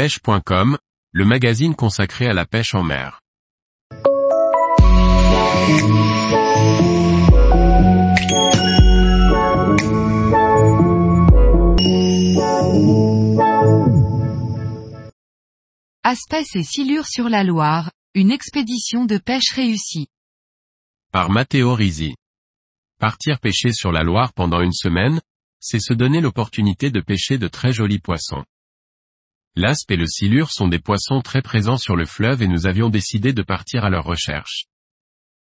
pêche.com, 0.00 0.78
le 1.12 1.24
magazine 1.26 1.74
consacré 1.74 2.26
à 2.26 2.32
la 2.32 2.46
pêche 2.46 2.74
en 2.74 2.82
mer. 2.82 3.20
Aspès 16.02 16.46
et 16.54 16.62
silure 16.62 17.06
sur 17.06 17.28
la 17.28 17.44
Loire, 17.44 17.90
une 18.14 18.30
expédition 18.30 19.04
de 19.04 19.18
pêche 19.18 19.52
réussie. 19.54 20.06
Par 21.12 21.28
Matteo 21.28 21.74
Risi. 21.74 22.14
Partir 22.98 23.38
pêcher 23.38 23.74
sur 23.74 23.92
la 23.92 24.02
Loire 24.02 24.32
pendant 24.32 24.62
une 24.62 24.72
semaine, 24.72 25.20
c'est 25.58 25.78
se 25.78 25.92
donner 25.92 26.22
l'opportunité 26.22 26.90
de 26.90 27.02
pêcher 27.02 27.36
de 27.36 27.48
très 27.48 27.74
jolis 27.74 27.98
poissons. 27.98 28.46
L'aspe 29.56 29.90
et 29.90 29.96
le 29.96 30.06
silure 30.06 30.50
sont 30.50 30.68
des 30.68 30.78
poissons 30.78 31.22
très 31.22 31.42
présents 31.42 31.76
sur 31.76 31.96
le 31.96 32.06
fleuve 32.06 32.42
et 32.42 32.48
nous 32.48 32.66
avions 32.66 32.88
décidé 32.88 33.32
de 33.32 33.42
partir 33.42 33.84
à 33.84 33.90
leur 33.90 34.04
recherche. 34.04 34.66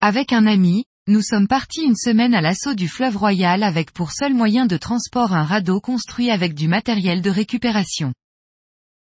Avec 0.00 0.32
un 0.32 0.46
ami, 0.46 0.84
nous 1.08 1.22
sommes 1.22 1.48
partis 1.48 1.82
une 1.82 1.96
semaine 1.96 2.34
à 2.34 2.40
l'assaut 2.40 2.74
du 2.74 2.86
fleuve 2.86 3.16
royal 3.16 3.64
avec 3.64 3.90
pour 3.90 4.12
seul 4.12 4.32
moyen 4.32 4.66
de 4.66 4.76
transport 4.76 5.32
un 5.32 5.44
radeau 5.44 5.80
construit 5.80 6.30
avec 6.30 6.54
du 6.54 6.68
matériel 6.68 7.20
de 7.20 7.30
récupération. 7.30 8.14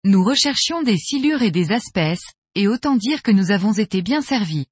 Nous 0.06 0.24
recherchions 0.24 0.84
des 0.84 0.98
silures 0.98 1.42
et 1.42 1.52
des 1.52 1.74
aspèces, 1.74 2.32
et 2.56 2.70
autant 2.70 2.96
dire 2.96 3.24
que 3.24 3.32
nous 3.32 3.52
avons 3.52 3.74
été 3.74 4.02
bien 4.02 4.22
servis. 4.22 4.68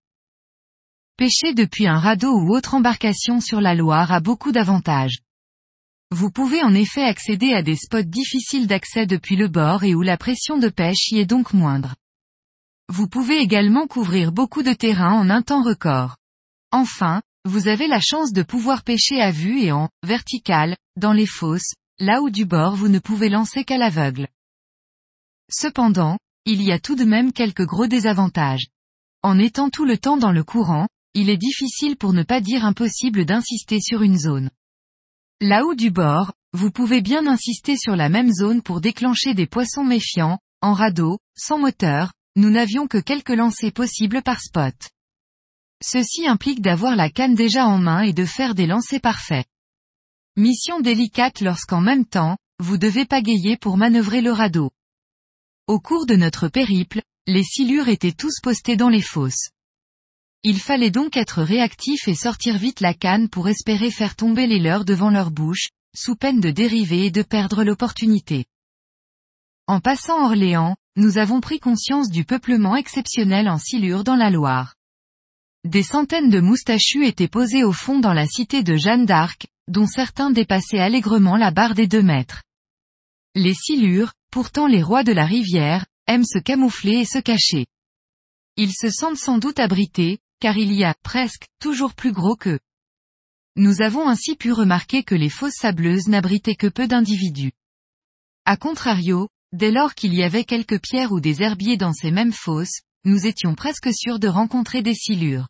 Pêcher 1.17 1.53
depuis 1.53 1.87
un 1.87 1.99
radeau 1.99 2.31
ou 2.31 2.55
autre 2.55 2.73
embarcation 2.73 3.41
sur 3.41 3.59
la 3.59 3.75
Loire 3.75 4.13
a 4.13 4.21
beaucoup 4.21 4.53
d'avantages. 4.53 5.20
Vous 6.11 6.29
pouvez 6.29 6.61
en 6.63 6.73
effet 6.73 7.03
accéder 7.03 7.53
à 7.53 7.61
des 7.61 7.75
spots 7.75 8.03
difficiles 8.03 8.67
d'accès 8.67 9.05
depuis 9.05 9.35
le 9.35 9.47
bord 9.47 9.83
et 9.83 9.95
où 9.95 10.01
la 10.01 10.17
pression 10.17 10.57
de 10.57 10.69
pêche 10.69 11.11
y 11.11 11.19
est 11.19 11.25
donc 11.25 11.53
moindre. 11.53 11.95
Vous 12.89 13.07
pouvez 13.07 13.37
également 13.37 13.87
couvrir 13.87 14.31
beaucoup 14.31 14.62
de 14.62 14.73
terrain 14.73 15.13
en 15.13 15.29
un 15.29 15.41
temps 15.41 15.63
record. 15.63 16.17
Enfin, 16.71 17.21
vous 17.43 17.67
avez 17.67 17.87
la 17.87 17.99
chance 17.99 18.34
de 18.34 18.43
pouvoir 18.43 18.84
pêcher 18.84 19.20
à 19.21 19.31
vue 19.31 19.62
et 19.62 19.71
en 19.71 19.89
vertical, 20.03 20.77
dans 20.95 21.13
les 21.13 21.25
fosses, 21.25 21.73
là 21.99 22.21
où 22.21 22.29
du 22.29 22.45
bord 22.45 22.75
vous 22.75 22.90
ne 22.90 22.99
pouvez 22.99 23.29
lancer 23.29 23.63
qu'à 23.63 23.77
l'aveugle. 23.77 24.27
Cependant, 25.51 26.17
il 26.45 26.62
y 26.62 26.71
a 26.71 26.79
tout 26.79 26.95
de 26.95 27.05
même 27.05 27.34
quelques 27.34 27.65
gros 27.65 27.87
désavantages. 27.87 28.67
En 29.23 29.40
étant 29.40 29.69
tout 29.69 29.85
le 29.85 29.97
temps 29.97 30.17
dans 30.17 30.31
le 30.31 30.43
courant, 30.43 30.87
il 31.15 31.29
est 31.29 31.37
difficile 31.37 31.97
pour 31.97 32.13
ne 32.13 32.23
pas 32.23 32.41
dire 32.41 32.65
impossible 32.65 33.25
d'insister 33.25 33.79
sur 33.79 34.03
une 34.03 34.17
zone. 34.17 34.51
Là 35.41 35.65
haut 35.65 35.75
du 35.75 35.91
bord, 35.91 36.31
vous 36.53 36.71
pouvez 36.71 37.01
bien 37.01 37.27
insister 37.27 37.75
sur 37.75 37.97
la 37.97 38.07
même 38.07 38.31
zone 38.31 38.61
pour 38.61 38.79
déclencher 38.79 39.33
des 39.33 39.47
poissons 39.47 39.83
méfiants, 39.83 40.39
en 40.61 40.71
radeau, 40.71 41.19
sans 41.37 41.57
moteur, 41.57 42.13
nous 42.37 42.49
n'avions 42.49 42.87
que 42.87 42.97
quelques 42.97 43.35
lancers 43.35 43.73
possibles 43.73 44.21
par 44.21 44.39
spot. 44.39 44.75
Ceci 45.83 46.25
implique 46.25 46.61
d'avoir 46.61 46.95
la 46.95 47.09
canne 47.09 47.35
déjà 47.35 47.65
en 47.65 47.77
main 47.77 48.01
et 48.01 48.13
de 48.13 48.23
faire 48.23 48.55
des 48.55 48.65
lancers 48.65 49.01
parfaits. 49.01 49.45
Mission 50.37 50.79
délicate 50.79 51.41
lorsqu'en 51.41 51.81
même 51.81 52.05
temps, 52.05 52.37
vous 52.59 52.77
devez 52.77 53.03
pagayer 53.03 53.57
pour 53.57 53.75
manœuvrer 53.75 54.21
le 54.21 54.31
radeau. 54.31 54.71
Au 55.67 55.81
cours 55.81 56.05
de 56.05 56.15
notre 56.15 56.47
périple, 56.47 57.01
les 57.27 57.43
silures 57.43 57.89
étaient 57.89 58.13
tous 58.13 58.39
postés 58.41 58.77
dans 58.77 58.89
les 58.89 59.01
fosses. 59.01 59.49
Il 60.48 60.60
fallait 60.60 60.91
donc 60.91 61.18
être 61.18 61.41
réactif 61.41 62.07
et 62.07 62.13
sortir 62.13 62.60
vite 62.60 62.79
la 62.79 62.93
canne 62.93 63.29
pour 63.29 63.49
espérer 63.49 63.90
faire 63.90 64.16
tomber 64.16 64.46
les 64.46 64.59
leurs 64.59 64.85
devant 64.85 65.09
leur 65.09 65.31
bouche, 65.31 65.69
sous 65.96 66.16
peine 66.16 66.40
de 66.40 66.52
dériver 66.52 67.07
et 67.07 67.09
de 67.09 67.24
perdre 67.24 67.63
l'opportunité. 67.63 68.46
En 69.66 69.79
passant 69.79 70.24
Orléans, 70.24 70.75
nous 70.97 71.18
avons 71.18 71.41
pris 71.41 71.59
conscience 71.59 72.12
du 72.12 72.25
peuplement 72.25 72.75
exceptionnel 72.75 73.50
en 73.50 73.57
silure 73.57 74.03
dans 74.03 74.16
la 74.16 74.29
Loire. 74.29 74.75
Des 75.63 75.81
centaines 75.81 76.29
de 76.29 76.41
moustachus 76.41 77.07
étaient 77.07 77.28
posés 77.28 77.63
au 77.63 77.72
fond 77.72 77.97
dans 77.97 78.13
la 78.13 78.28
cité 78.28 78.62
de 78.62 78.75
Jeanne 78.75 79.08
d'Arc, 79.08 79.48
dont 79.68 79.88
certains 79.88 80.30
dépassaient 80.30 80.78
allègrement 80.78 81.38
la 81.38 81.50
barre 81.50 81.74
des 81.74 81.88
deux 81.88 82.03
mètres. 82.03 82.44
Les 83.34 83.56
silures, 83.56 84.14
pourtant 84.30 84.68
les 84.68 84.84
rois 84.84 85.03
de 85.03 85.12
la 85.12 85.25
rivière, 85.25 85.88
aiment 86.06 86.24
se 86.24 86.38
camoufler 86.38 87.00
et 87.00 87.06
se 87.06 87.18
cacher. 87.18 87.66
Ils 88.58 88.74
se 88.74 88.92
sentent 88.92 89.18
sans 89.18 89.40
doute 89.40 89.59
abrités, 89.59 90.19
car 90.40 90.57
il 90.57 90.73
y 90.73 90.84
a, 90.84 90.94
presque, 91.03 91.46
toujours 91.59 91.94
plus 91.94 92.12
gros 92.12 92.35
qu'eux. 92.35 92.59
Nous 93.56 93.81
avons 93.81 94.07
ainsi 94.07 94.35
pu 94.35 94.51
remarquer 94.51 95.03
que 95.03 95.16
les 95.16 95.29
fosses 95.29 95.57
sableuses 95.59 96.07
n'abritaient 96.07 96.56
que 96.56 96.68
peu 96.68 96.88
d'individus. 96.88 97.53
A 98.45 98.57
contrario, 98.57 99.29
dès 99.53 99.72
lors 99.72 99.95
qu'il 99.95 100.13
y 100.13 100.24
avait 100.24 100.44
quelques 100.44 100.81
pierres 100.81 101.13
ou 101.13 101.19
des 101.19 101.41
herbiers 101.41 101.78
dans 101.78 101.94
ces 101.94 102.12
mêmes 102.12 102.34
fosses, 102.34 102.81
nous 103.06 103.28
étions 103.28 103.56
presque 103.56 103.94
sûrs 103.94 104.19
de 104.19 104.28
rencontrer 104.28 104.81
des 104.81 104.94
silures. 104.94 105.47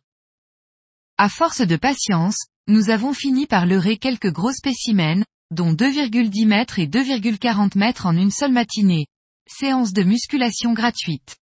À 1.18 1.28
force 1.28 1.62
de 1.62 1.76
patience, 1.76 2.46
nous 2.68 2.90
avons 2.90 3.12
fini 3.12 3.46
par 3.46 3.66
leurrer 3.66 3.96
quelques 3.96 4.30
gros 4.30 4.52
spécimens, 4.52 5.24
dont 5.50 5.72
2,10 5.72 6.46
mètres 6.46 6.78
et 6.78 6.86
2,40 6.86 7.78
mètres 7.78 8.06
en 8.06 8.16
une 8.16 8.30
seule 8.30 8.52
matinée. 8.52 9.06
Séance 9.48 9.92
de 9.92 10.02
musculation 10.02 10.72
gratuite. 10.72 11.36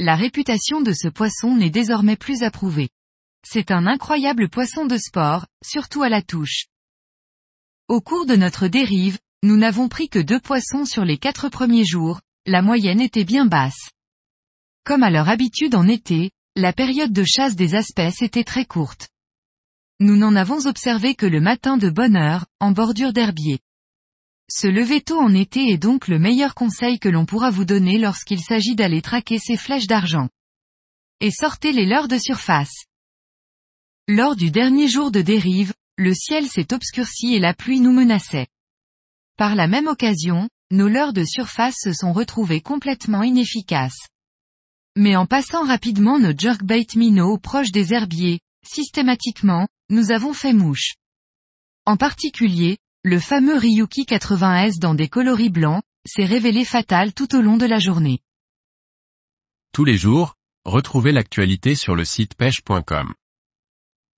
La 0.00 0.14
réputation 0.14 0.80
de 0.80 0.92
ce 0.92 1.08
poisson 1.08 1.56
n'est 1.56 1.70
désormais 1.70 2.16
plus 2.16 2.44
approuvée. 2.44 2.88
C'est 3.44 3.72
un 3.72 3.84
incroyable 3.88 4.48
poisson 4.48 4.86
de 4.86 4.96
sport, 4.96 5.46
surtout 5.64 6.02
à 6.04 6.08
la 6.08 6.22
touche. 6.22 6.66
Au 7.88 8.00
cours 8.00 8.24
de 8.24 8.36
notre 8.36 8.68
dérive, 8.68 9.18
nous 9.42 9.56
n'avons 9.56 9.88
pris 9.88 10.08
que 10.08 10.20
deux 10.20 10.38
poissons 10.38 10.84
sur 10.84 11.04
les 11.04 11.18
quatre 11.18 11.48
premiers 11.48 11.84
jours, 11.84 12.20
la 12.46 12.62
moyenne 12.62 13.00
était 13.00 13.24
bien 13.24 13.44
basse. 13.44 13.90
Comme 14.84 15.02
à 15.02 15.10
leur 15.10 15.28
habitude 15.28 15.74
en 15.74 15.88
été, 15.88 16.30
la 16.54 16.72
période 16.72 17.12
de 17.12 17.24
chasse 17.24 17.56
des 17.56 17.74
espèces 17.74 18.22
était 18.22 18.44
très 18.44 18.64
courte. 18.64 19.08
Nous 19.98 20.16
n'en 20.16 20.36
avons 20.36 20.66
observé 20.66 21.16
que 21.16 21.26
le 21.26 21.40
matin 21.40 21.76
de 21.76 21.90
bonne 21.90 22.16
heure, 22.16 22.46
en 22.60 22.70
bordure 22.70 23.12
d'herbier. 23.12 23.58
Se 24.50 24.66
lever 24.66 25.02
tôt 25.02 25.20
en 25.20 25.34
été 25.34 25.68
est 25.68 25.78
donc 25.78 26.08
le 26.08 26.18
meilleur 26.18 26.54
conseil 26.54 26.98
que 26.98 27.08
l'on 27.08 27.26
pourra 27.26 27.50
vous 27.50 27.66
donner 27.66 27.98
lorsqu'il 27.98 28.40
s'agit 28.40 28.74
d'aller 28.74 29.02
traquer 29.02 29.38
ces 29.38 29.58
flèches 29.58 29.86
d'argent. 29.86 30.28
Et 31.20 31.30
sortez 31.30 31.72
les 31.72 31.84
leurres 31.84 32.08
de 32.08 32.18
surface. 32.18 32.84
Lors 34.06 34.36
du 34.36 34.50
dernier 34.50 34.88
jour 34.88 35.10
de 35.10 35.20
dérive, 35.20 35.74
le 35.98 36.14
ciel 36.14 36.46
s'est 36.46 36.72
obscurci 36.72 37.34
et 37.34 37.40
la 37.40 37.52
pluie 37.52 37.80
nous 37.80 37.92
menaçait. 37.92 38.46
Par 39.36 39.54
la 39.54 39.66
même 39.66 39.86
occasion, 39.86 40.48
nos 40.70 40.88
leurres 40.88 41.12
de 41.12 41.24
surface 41.24 41.76
se 41.78 41.92
sont 41.92 42.14
retrouvées 42.14 42.62
complètement 42.62 43.22
inefficaces. 43.22 44.08
Mais 44.96 45.14
en 45.14 45.26
passant 45.26 45.64
rapidement 45.64 46.18
nos 46.18 46.36
jerkbait 46.36 46.86
minots 46.96 47.38
proches 47.38 47.70
des 47.70 47.92
herbiers, 47.92 48.40
systématiquement, 48.66 49.68
nous 49.90 50.10
avons 50.10 50.32
fait 50.32 50.54
mouche. 50.54 50.94
En 51.84 51.96
particulier, 51.96 52.78
le 53.04 53.20
fameux 53.20 53.56
Ryuki 53.56 54.02
80S 54.02 54.80
dans 54.80 54.94
des 54.94 55.08
coloris 55.08 55.50
blancs, 55.50 55.82
s'est 56.04 56.24
révélé 56.24 56.64
fatal 56.64 57.14
tout 57.14 57.36
au 57.36 57.40
long 57.40 57.56
de 57.56 57.66
la 57.66 57.78
journée. 57.78 58.20
Tous 59.72 59.84
les 59.84 59.96
jours, 59.96 60.34
retrouvez 60.64 61.12
l'actualité 61.12 61.76
sur 61.76 61.94
le 61.94 62.04
site 62.04 62.34
pêche.com. 62.34 63.14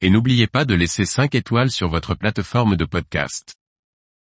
Et 0.00 0.08
n'oubliez 0.08 0.46
pas 0.46 0.64
de 0.64 0.74
laisser 0.74 1.04
5 1.04 1.34
étoiles 1.34 1.70
sur 1.70 1.88
votre 1.88 2.14
plateforme 2.14 2.76
de 2.76 2.86
podcast. 2.86 3.54